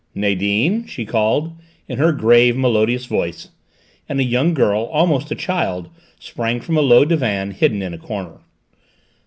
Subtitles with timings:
[0.15, 1.53] "Nadine," she called,
[1.87, 3.49] in her grave, melodious voice,
[4.09, 5.89] and a young girl, almost a child,
[6.19, 8.39] sprang from a low divan hidden in a corner.